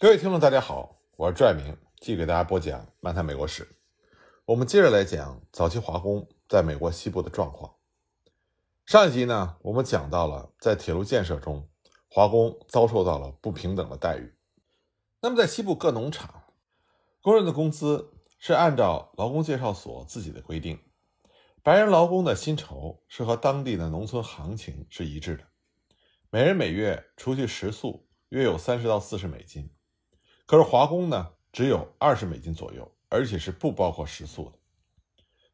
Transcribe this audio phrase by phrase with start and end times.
[0.00, 3.64] 各位听众，大家好，我是朱爱明，继续给大家播讲《漫谈美国史》。
[4.46, 7.74] 我们接着来讲早期华工在美国西部的状况。
[8.86, 11.68] 上一集呢，我们讲到了在铁路建设中，
[12.08, 14.34] 华工遭受到了不平等的待遇。
[15.20, 16.44] 那么，在西部各农场，
[17.20, 20.80] 工人的工资是按照劳工介绍所自己的规定，
[21.62, 25.44] 白人劳工的薪酬是和当地的农村行情是一致的，
[26.30, 29.70] 每人每月除去食宿，约有三十到四十美金。
[30.50, 34.58] 可是华工呢，只有二十美金左右，而且是不包括食宿的。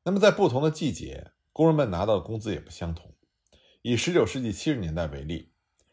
[0.02, 3.12] 那么在不同的季节，工人们拿到的工资也不相同。
[3.82, 5.52] 以十九世纪七十年代为例，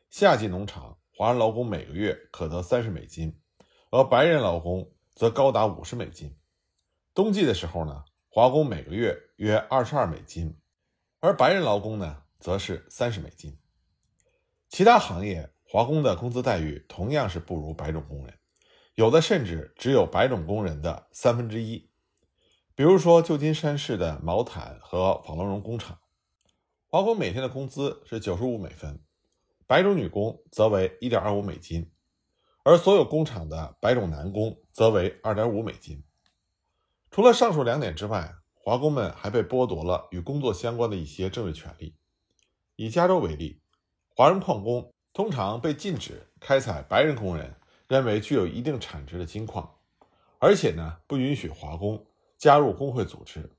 [0.09, 3.37] 夏季农场华人劳工每个月可得三十美金，
[3.89, 6.37] 而白人劳工则高达五十美金。
[7.13, 10.57] 冬季的时候呢，华工每个月约二十二美金，
[11.19, 13.59] 而白人劳工呢则是三十美金。
[14.69, 18.33] 其他行业华工的工资待遇同样是不如白种工人。
[18.95, 21.89] 有的甚至只有白种工人的三分之一，
[22.75, 25.99] 比如说旧金山市的毛毯和纺罗绒工厂，
[26.89, 29.01] 华工每天的工资是九十五美分，
[29.65, 31.91] 白种女工则为一点二五美金，
[32.63, 36.03] 而所有工厂的白种男工则为二点五美金。
[37.09, 41.95] 除了上述两点之外，华工们还被剥夺了与工作相关的一些政治权利。
[42.75, 43.59] 以加州为例，
[44.15, 47.55] 华人矿工通常被禁止开采白人工人。
[47.93, 49.71] 认为具有一定产值的金矿，
[50.39, 52.03] 而且呢不允许华工
[52.39, 53.55] 加入工会组织。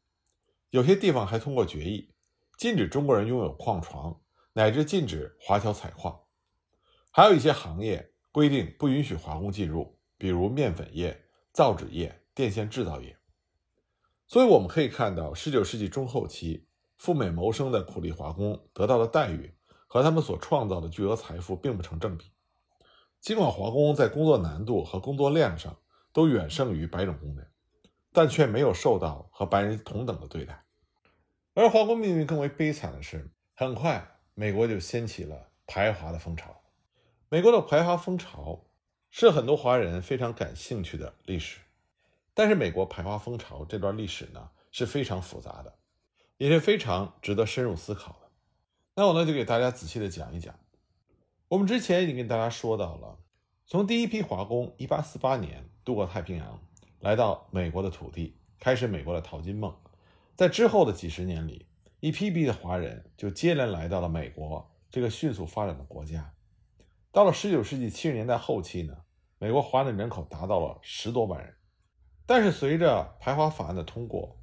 [0.71, 2.11] 有些地方还通过决议
[2.59, 4.21] 禁止中国人拥有矿床，
[4.53, 6.19] 乃至禁止华侨采矿。
[7.13, 13.17] 还有一些行业规定不允许华工进入，比如面粉业、造纸业、电线制造业。
[14.27, 19.55] 所以我们可以看到，19世纪中后期赴美谋生的苦力华工得到的待遇
[19.87, 22.34] 和他们所创造的巨额财富并不成正比。
[23.25, 25.75] 尽管华工在工作难度和工作量上
[26.13, 27.51] 都远胜于白种工人，
[28.13, 30.67] 但却没有受到和白人同等的对待。
[31.55, 36.55] 而华工命运更为悲惨的是，很快美国就掀起了排华的风潮。
[37.31, 38.67] 美国的排华风潮
[39.09, 41.61] 是很多华人非常感兴趣的历史，
[42.35, 45.75] 但是美国排华风潮这段历史呢是非常复杂的，
[46.37, 48.31] 也是非常值得深入思考的。
[48.97, 50.55] 那我呢就给大家仔细的讲一讲。
[51.55, 53.17] 我们之前已经跟大家说到了，
[53.65, 56.61] 从第一批华工1848年渡过太平洋，
[56.99, 59.73] 来到美国的土地，开始美国的淘金梦。
[60.35, 61.69] 在之后的几十年里，
[62.01, 66.35] 一批批的华人就接连来到了美国这个迅速发展的国家。
[67.13, 68.97] 到了19世纪70年代后期呢，
[69.39, 71.55] 美国华人人口达到了十多万人。
[72.27, 74.37] 但是随着排华法案的通过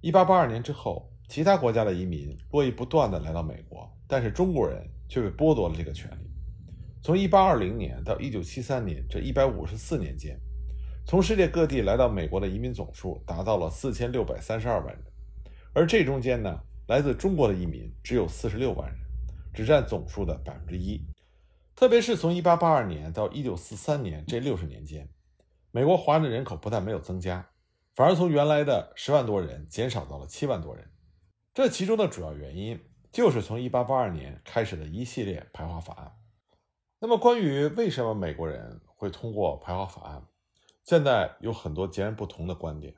[0.00, 6.25] ，1882年之后，其他国家的移民络绎不断的来到美国，但是中国人却被剥夺了这个权利。
[7.06, 10.36] 从1820年到1973年这154年间，
[11.06, 15.04] 从世界各地来到美国的移民总数达到了4632万人，
[15.72, 18.98] 而这中间呢，来自中国的移民只有46万人，
[19.54, 21.00] 只占总数的百分之一。
[21.76, 25.08] 特别是从1882年到1943年这60年间，
[25.70, 27.48] 美国华人的人口不但没有增加，
[27.94, 30.84] 反而从原来的十万多人减少到了七万多人。
[31.54, 32.80] 这其中的主要原因
[33.12, 36.10] 就是从1882年开始的一系列排华法案。
[36.98, 40.26] 那么，关于为什么美国人会通过排华法案，
[40.82, 42.94] 现在有很多截然不同的观点。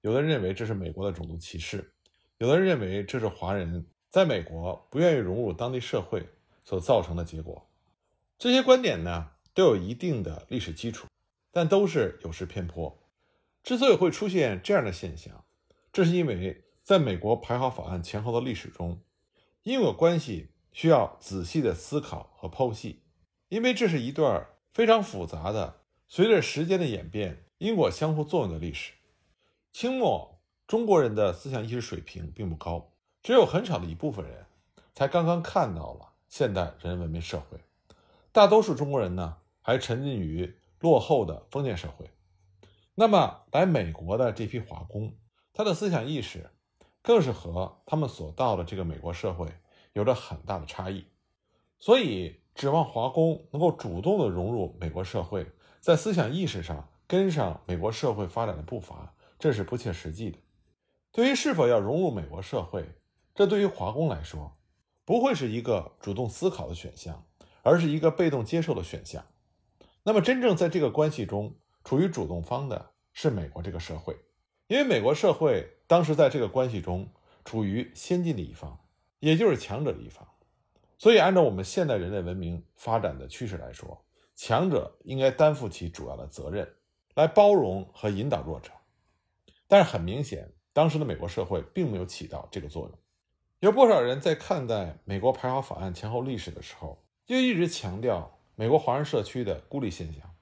[0.00, 1.92] 有的人认为这是美国的种族歧视，
[2.38, 6.28] 有的人认为这是华人在美国不愿意融入当地社会
[6.62, 7.68] 所造成的结果。
[8.38, 11.08] 这些观点呢，都有一定的历史基础，
[11.50, 12.96] 但都是有失偏颇。
[13.64, 15.44] 之所以会出现这样的现象，
[15.92, 19.00] 这是因为在美国排华法案前后的历史中，
[19.64, 23.02] 因果关系需要仔细的思考和剖析。
[23.48, 28.92] 因为这是一段非常复杂的、随着时间的演变、因果相互作用的历史。
[29.72, 32.92] 清末中国人的思想意识水平并不高，
[33.22, 34.46] 只有很少的一部分人
[34.94, 37.60] 才刚刚看到了现代人文明社会，
[38.32, 42.10] 大多数中国人呢还沉浸于落后的封建社会。
[42.96, 45.14] 那么来美国的这批华工，
[45.52, 46.50] 他的思想意识
[47.00, 49.46] 更是和他们所到的这个美国社会
[49.92, 51.06] 有着很大的差异，
[51.78, 52.40] 所以。
[52.56, 55.46] 指望华工能够主动的融入美国社会，
[55.78, 60.38] 在思想意识上跟上美国社会发展的步伐，这是不切实际的。
[61.12, 62.88] 对于是否要融入美国社会，
[63.34, 64.56] 这对于华工来说，
[65.04, 67.26] 不会是一个主动思考的选项，
[67.62, 69.22] 而是一个被动接受的选项。
[70.02, 71.54] 那么，真正在这个关系中
[71.84, 74.16] 处于主动方的是美国这个社会，
[74.66, 77.06] 因为美国社会当时在这个关系中
[77.44, 78.78] 处于先进的一方，
[79.20, 80.26] 也就是强者的一方。
[80.98, 84.04] 所以，按照我们现代人类文明发展的趋势来说，
[84.34, 86.66] 强者应该担负起主要的责任，
[87.14, 88.70] 来包容和引导弱者。
[89.68, 92.98] 但是很明显，当时的美国社会并没有起到这个作用。
[93.60, 100.34] 有不少人在看待美国排华法案前后历史的时候，就一直强调美国华人社区的孤立现象。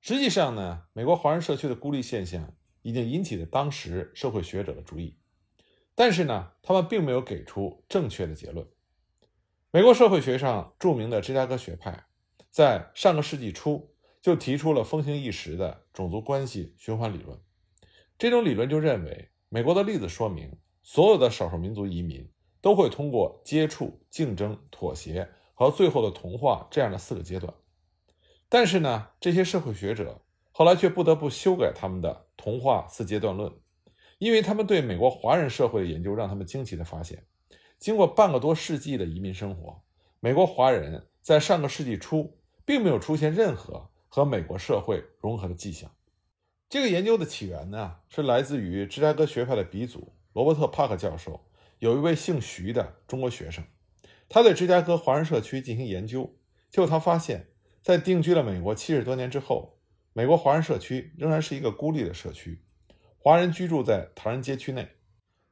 [0.00, 5.18] 实际上呢，美国华人社区的孤立现象已经引起了当时社会学者的注意，
[5.94, 8.66] 但是呢，他们并没有给出正确的结论。
[9.70, 12.06] 美国社会学上著名的芝加哥学派，
[12.50, 17.38] 在上个世纪初就提出了风行一时的种族关系循环理论。
[18.16, 20.50] 这种理论就认为，美国的例子说明，
[20.82, 22.26] 所有的少数民族移民
[22.62, 27.52] 都会通过接触、竞争、妥协和最后的同化这样的四个阶段。
[28.48, 33.52] 但是呢，这些社会学者后来却不得不修改他们的同化四阶段论，
[34.16, 37.22] 因为他们对美国华人社会的研究让他们惊奇地发现，
[37.78, 39.82] 经过半个多世纪的移民生活，
[40.20, 45.90] 美国华人在上个世纪初并没有出现任何和美国社会融合的迹象。
[46.68, 51.40] 这个研究的起源呢，是来自于芝加哥学派的鼻祖罗伯特·帕克教授，
[51.78, 53.64] 有一位姓徐的中国学生，
[54.28, 56.36] 他对芝加哥华人社区进行研究，
[56.70, 57.48] 结果他发现。
[57.80, 59.78] 在定居了美国七十多年之后，
[60.12, 62.60] 美国华人社区仍然是一个孤立的社区，
[63.16, 64.86] 华人居住在唐人街区内，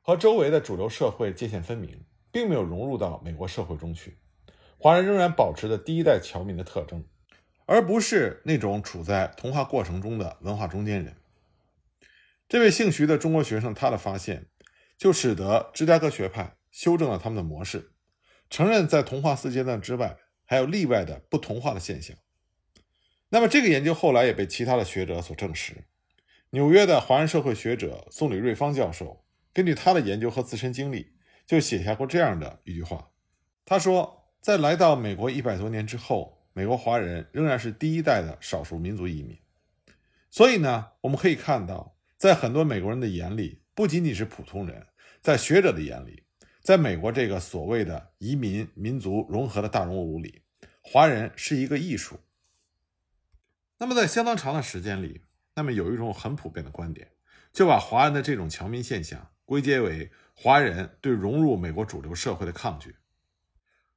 [0.03, 4.19] 和周围的主流社会界限分明，并没有融入到美国社会中去。
[4.79, 7.05] 华人仍然保持着第一代侨民的特征，
[7.65, 11.17] 而不是那种处在同化过程中的文化中间人。
[12.49, 14.47] 这位姓徐的中国学生，他的发现
[14.97, 17.93] 就使得芝加哥学派修正了他们的模式，
[18.51, 22.17] 承认在同化四阶段之外还有例外的不同化的现象。
[23.31, 25.85] 那么，这个研究后来也被其他的学者所证实。
[26.51, 31.16] 纽约的华人社会学者宋李瑞芳教授根据他的研究和自身经历，
[31.47, 33.11] 就写下过这样的一句话。
[33.65, 39.39] 他说，在来到美国一百多年之后，美国华人仍然是第一代的少数民族移民。
[40.31, 44.87] 所以呢，我们可以看到，在很多美国人的眼里，不仅仅是普通人，
[45.21, 46.25] 在学者的眼里，
[46.61, 50.43] 在美国这个所谓的移民民族融合的大熔炉里，
[50.83, 52.21] 华人是一个艺术。
[53.79, 55.23] 那么，在相当长的时间里，
[55.55, 57.11] 那么有一种很普遍的观点，
[57.53, 62.97] 就把华人的这种侨民现象归结为华人对融入美国主流社会的抗拒。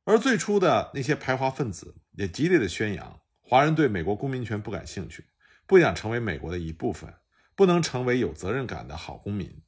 [0.06, 5.26] 而最初的那些排华分子也极力的宣扬华人对美国公民权不感兴趣，
[5.68, 7.14] 不想成为美国的一部分，
[7.56, 9.62] 不能成为有责任感的好公民。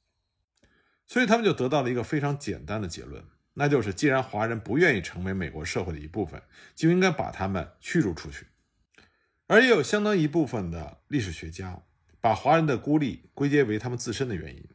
[1.05, 3.23] 所以，他们就得到了一个非常简单的结论，
[3.55, 6.41] 那就是既然华人不愿意成为美国社会的一部分，
[6.73, 8.47] 就应该把他们驱逐出去。
[9.47, 11.83] 而也有相当一部分的历史学家
[12.21, 14.65] 把华人的孤立归结为他们自身的原因，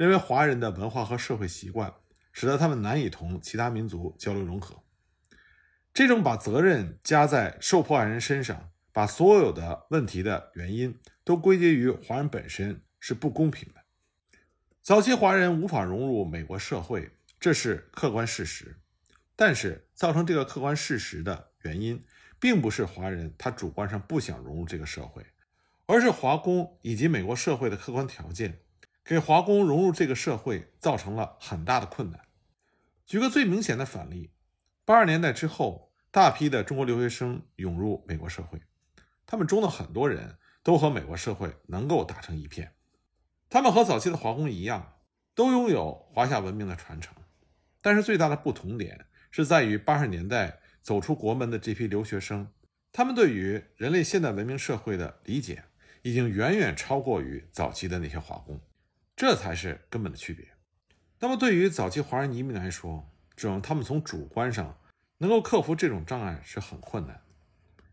[0.00, 1.92] 认为华人的文化和社会习惯
[2.32, 4.82] 使得他们难以同其他民族交流融合。
[5.92, 13.82] 这种把责任加在受迫害人身上，把所有的问题的原因都归结于华人本身是不公平的。
[14.80, 18.78] 早期华人无法融入美国社会，这是客观事实，
[19.36, 22.02] 但是造成这个客观事实的原因。
[22.38, 25.26] 并不是华人他主观上不想融入这个社会，
[25.84, 28.60] 而是华工以及美国社会的客观条件，
[29.10, 32.20] 给华工融入这个社会造成了很大的困难。
[33.04, 34.30] 举个最明显的反例，
[34.84, 38.60] 八十年代之后，大批的中国留学生涌入美国社会，
[39.26, 42.72] 他们中的很多人都和美国社会能够打成一片，
[43.48, 44.92] 他们和早期的华工一样，
[45.34, 47.12] 都拥有华夏文明的传承，
[47.82, 50.60] 但是最大的不同点是在于八十年代。
[50.82, 52.48] 走出国门的这批留学生，
[52.92, 55.64] 他们对于人类现代文明社会的理解，
[56.02, 58.58] 已经远远超过于早期的那些华工，
[59.20, 60.48] 这才是根本的区别。
[61.18, 64.80] 那么，对于早期华人移民来说，指望他们从主观上
[65.18, 67.20] 能够克服这种障碍是很困难。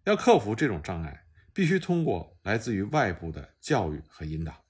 [0.06, 4.64] 要克服这种障碍，必须通过来自于外部的教育和引导。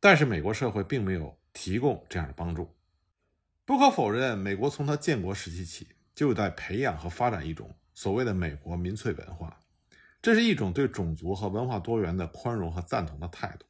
[0.00, 2.74] 但是，美国社会并没有提供这样的帮助。
[3.64, 5.86] 不可否认，美国从它建国时期起。
[6.16, 9.56] 就在培养和发展一种所谓的美国民粹文化，
[10.20, 13.66] 这是一种对种族和文化多元的宽容和赞同的态度。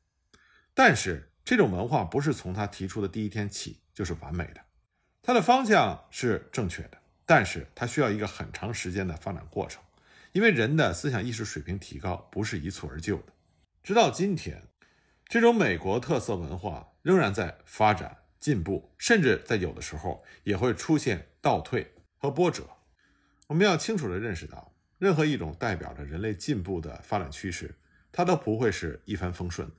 [0.72, 4.60] 但是，这种文化不是从他提出的第一天起就是完美的，
[5.22, 9.80] 它的方向是正确的，但是它需要一个很长时间的发展过程，
[10.32, 13.32] 因为人的思想意识水平提高不是一蹴而就的。
[13.84, 14.60] 直到今天，
[15.26, 21.92] 这种美国特色文化仍然在发展进步，甚至在有的时候也会出现倒退。
[22.18, 22.68] 和波折，
[23.46, 27.76] 我们要清楚地认识到，任何一种代表着人类进步的发展趋势，
[28.10, 29.74] 它都不会是一帆风顺的。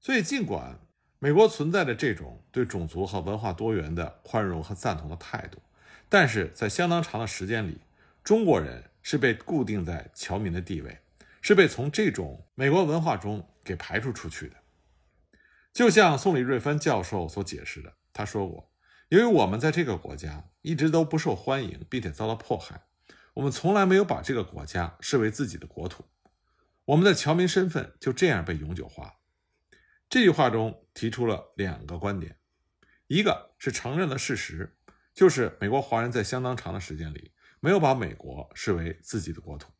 [0.00, 0.78] 所以，尽管
[1.22, 5.62] 美国存在着这种对种族和文化多元的宽容和赞同的态度，
[6.08, 7.78] 但是在相当长的时间里，
[8.24, 10.98] 中国人是被固定在侨民的地位，
[11.40, 14.56] 是被从这种美国文化中给排除出去的。
[15.72, 18.68] 就像宋理瑞芬教授所解释的，他说过
[19.10, 22.82] ：“由于我们在这个国家一直都不受欢迎，并且遭到迫害，
[23.34, 26.04] 我们从来没有把这个国家视为自己的国土，
[26.86, 29.18] 我们的侨民身份就这样被永久化。”
[30.12, 32.36] 这句话中提出了两个观点，
[33.06, 34.76] 一个是承认了事实，
[35.14, 39.72] 就是美国华人在相当长的时间里没有把美国视为自己的国土，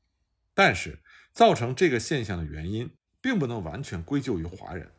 [0.55, 0.99] 但是
[1.35, 4.91] 造成这个现象的原因并不能完全归咎于华人。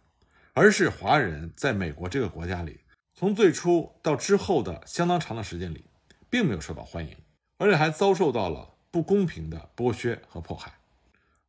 [0.54, 2.82] 而是华人在美国这个国家里，
[3.16, 5.86] 从最初到之后的相当长的时间里，
[6.30, 7.18] 并没有受到欢迎，
[7.58, 10.74] 而且还遭受到了不公平的剥削和迫害。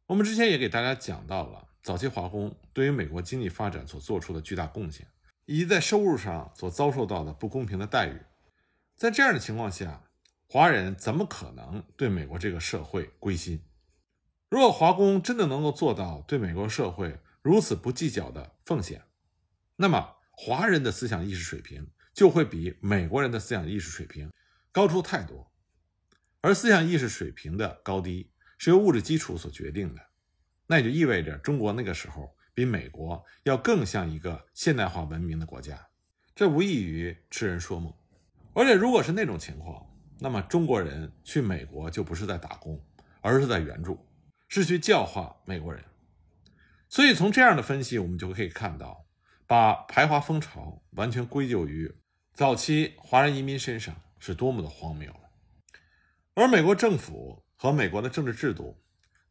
[0.07, 5.07] 我们之前也给大家讲到了早期华工对于美国经济发展所做出的巨大贡献，
[5.45, 8.19] 以及在收入上所遭受到的不公平的待遇。
[8.97, 10.03] 在这样的情况下，
[10.49, 13.63] 华人怎么可能对美国这个社会归心？
[14.49, 19.03] 如果华工真的能够做到对美国社会，如此不计较的奉献，
[19.77, 24.33] 那么华人的思想意识水平就会比美国人的思想意识水平
[24.73, 25.53] 高出太多。
[26.41, 30.01] 而思想意识水平的高低是由物质基础所决定的，
[30.67, 35.79] 那也就意味着中国那个时候比美国要更像一个现代化文明的国家，
[36.35, 37.93] 这无异于痴人说梦。
[38.55, 39.85] 而且如果是那种情况，
[40.21, 42.81] 那么中国人去美国就不是在打工，
[43.21, 43.99] 而是在援助，
[44.49, 45.83] 是去教化美国人。
[46.89, 49.05] 所以，从这样的分析，我们就可以看到，
[49.49, 51.93] 把排华风潮完全归咎于
[52.33, 55.21] 早期华人移民身上是多么的荒谬了。
[56.35, 58.81] 而美国政府和美国的政治制度，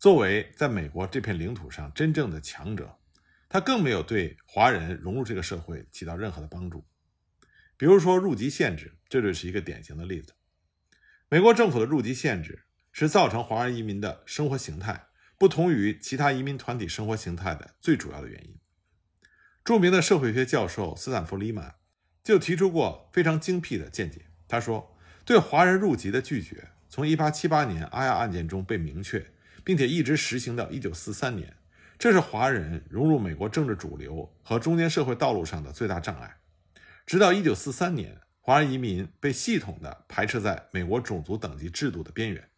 [0.04, 3.00] 作为在美国这片领土上真正的强者，
[3.48, 6.86] 他更没有对华人融入这个社会起到任何的帮助。
[7.78, 10.34] 比如说入籍限制，这就是一个典型的例子。
[11.30, 15.08] 美国政府的入籍限制是造成华人移民的生活形态。
[15.38, 18.60] 不同于其他移民团体生活形态的最主要的原因，
[19.64, 21.76] 著名的社会学教授斯坦福·里曼
[22.22, 24.26] 就提出过非常精辟的见解。
[24.50, 29.33] 他说：“对华人入籍的拒绝，从1878年阿亚案件中被明确，
[29.64, 31.56] 并且一直实行到1943年，
[31.98, 36.38] 这是华人融入美国政治主流和中间社会道路上的最大障碍。
[37.06, 42.50] 直到1943年，华人移民被系统的排斥在美国种族等级制度的边缘。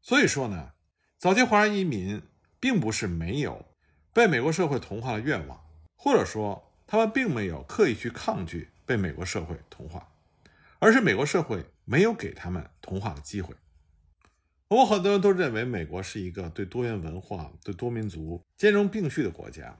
[0.00, 0.72] 所以说呢。”
[1.18, 2.22] 早期华人移民
[2.60, 3.66] 并不是没有
[4.12, 5.60] 被美国社会同化的愿望，
[5.96, 10.12] 或者说他们并没有刻意去抗拒被美国社会同化，
[10.78, 13.52] 而是美国社会没有给他们同化的机会。
[14.70, 19.74] 我们很多人都认为美国是一个对多元文化、对多民族兼容并蓄的国家，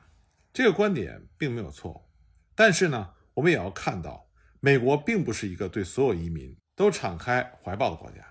[0.52, 2.08] 这个观点并没有错。
[2.54, 4.26] 但是呢，我们也要看到，
[4.60, 8.26] 美国并不是一个对所有移民都敞开怀抱的国家，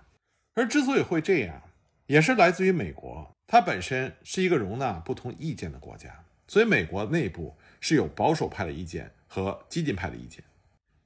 [0.55, 1.61] 而之所以会这样。
[2.07, 10.41] 也是来自于美国，它本身是一个容纳不同意见的国家，所以美国内部是有保守派的意见和激进派的意见。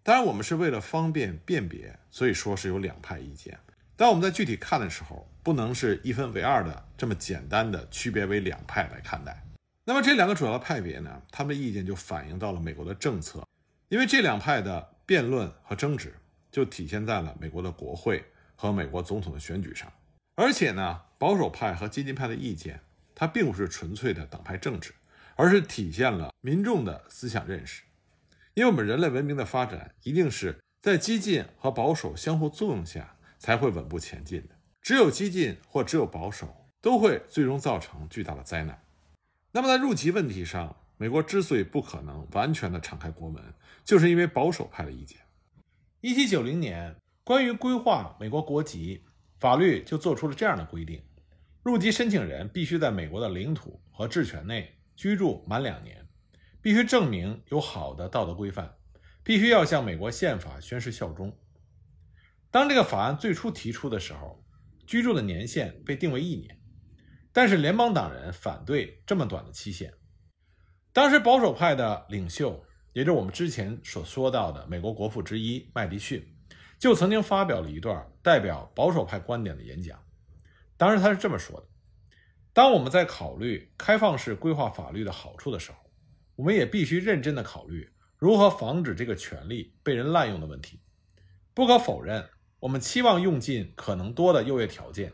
[0.04, 3.60] 当然，我们是为了方便辨别，所以说是有两派意见。
[3.96, 9.44] 但我们在具体看的时候，不能是一分为二的这么简单的区别为两派来看待。
[9.84, 13.46] 那么这两个主要的派别呢，他们的意见就反映到了美国的政策，
[13.90, 16.14] 因为这两派的辩论和争执
[16.52, 18.24] 就体现在了美国的国会
[18.56, 19.92] 和美国总统的选举上。
[20.36, 22.80] 而且呢，保守派和激进派的意见，
[23.16, 24.94] 它并不是纯粹的党派政治，
[25.36, 27.82] 而是体现了民众的思想认识。
[28.54, 34.56] 因为我们人类文明的发展，一定是在激进和保守相互作用下才会稳步前进的。
[34.82, 38.84] 只有激进或只有保守，都会最终造成巨大的灾难。
[39.52, 45.20] 那么在入籍问题上，美国之所以不可能完全的敞开国门，就是因为保守派的意见。
[46.02, 49.06] 一七九零年，关于规划美国国籍。
[49.40, 51.04] 法律就做出了这样的规定：
[51.64, 56.08] 入籍申请人必须在美国的领土和治权内居住满两年，
[56.62, 58.76] 必须证明有好的道德规范，
[59.24, 61.36] 必须要向美国宪法宣誓效忠。
[62.52, 64.44] 当这个法案最初提出的时候，
[64.92, 66.60] 居住的年限被定为一年，
[67.32, 69.94] 但是联邦党人反对这么短的期限。
[70.92, 76.22] 当时保守派的领袖，也就是我们之前所说到的美国国父之一麦迪逊。
[76.78, 79.98] 就曾经发表了一段代表保守派观点的演讲，
[80.76, 81.68] 当时他是这么说的
[82.52, 85.78] ：“当我们在考虑开放式规划法律的好处的时候，
[86.36, 90.82] 我们也必须认真的考虑如何防止这个权利被人滥用的问题。
[91.54, 92.28] 不可否认，
[92.62, 95.12] 我们期望用尽可能多的优越条件，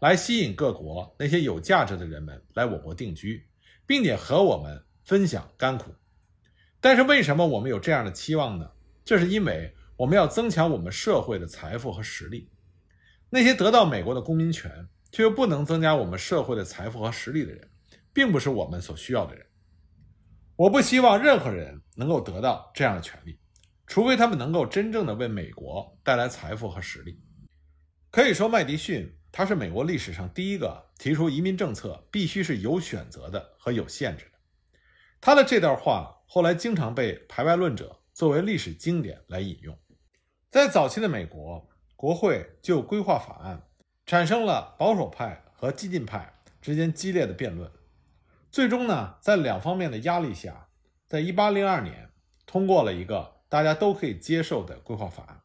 [0.00, 3.46] 来吸引各国那些有价值的人们来我国定居，
[3.86, 5.94] 并且和我们分享甘苦。
[6.78, 8.70] 但是，为什么我们有这样的期望呢？
[9.04, 12.48] 这是因为。”我们要增强我们社会的财富和实力。
[13.30, 17.68] 那些得到美国的公民权却又不能增加我们社会的财富和实力的人，
[18.12, 19.44] 并不是我们所需要的人。
[20.54, 23.40] 我不希望任何人能够得到这样的权利，
[23.88, 27.20] 除非他们能够真正的为美国带来财富和实力。
[28.10, 34.38] 可以说，麦迪逊他是美国历史上第一个提出移民政策必须是有选择的和有限制的。
[35.20, 39.76] 他的这段话后来经常被排外论者作为历史经典来引用。
[40.50, 43.62] 在早期的美国，国会就规划法案
[44.06, 47.70] 产生了保守派和激进派之间激烈的辩论。
[48.50, 50.68] 最终呢，在两方面的压力下，
[51.06, 52.10] 在1802年
[52.46, 55.40] 通过了一个大家都可以接受的规划法案。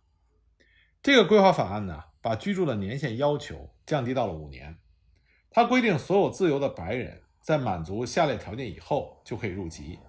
[1.01, 4.77] 这个规划法案呢，把居住的年限要求降低到了五年。
[5.50, 10.00] 它规定，所有自由的白人在满足下列条件以后就可以入籍：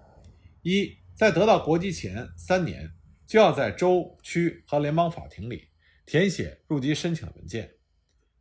[0.61, 2.91] 一，在得到国籍前三年。
[3.27, 5.69] 就要在州、区和联邦法庭里
[6.05, 7.71] 填写入籍申请的文件。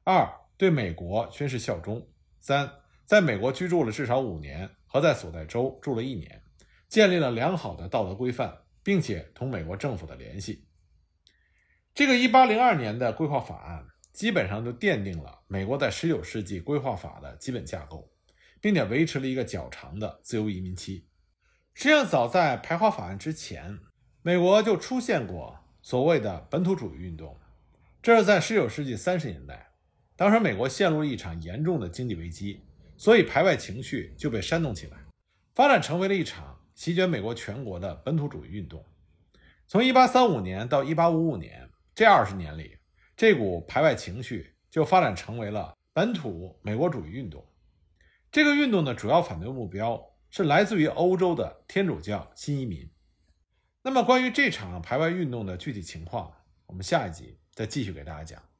[0.02, 2.06] 二、对美国宣誓效忠。
[2.38, 2.70] 三、
[3.06, 6.42] 在美国居住了至少五年和在所在州住了一年，
[6.86, 8.54] 建立了良好的道德规范，
[8.84, 10.64] 并且同美国政府的联系。
[11.92, 18.08] 这个1802年的规划法案基本上就奠定了美国在19世纪规划法的基本架构，
[18.60, 21.08] 并且维持了一个较长的自由移民期。
[21.74, 23.80] 实际上，早在排华法案之前。
[24.26, 27.38] 美国就出现过所谓的本土主义运动，
[28.00, 29.70] 这是在19世纪30年代，
[30.16, 32.62] 当时美国陷入了一场严重的经济危机，
[32.96, 34.96] 所以排外情绪就被煽动起来，
[35.54, 38.84] 发展成为了一场席卷美国全国的本土主义运动。
[39.66, 42.76] 从1835年到1855年这二十年里，
[43.16, 47.46] 这股排外情绪就发展成为了本土美国主义运动。
[48.30, 52.90] 这个运动的主要反对目标是来自于欧洲的天主教新移民。
[53.82, 56.32] 那么，关于这场排外运动的具体情况，
[56.66, 58.53] 我们下一集再继续给大家讲。